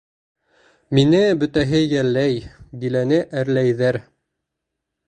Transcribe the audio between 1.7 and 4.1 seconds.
йәлләй, Диләне әрләйҙәр.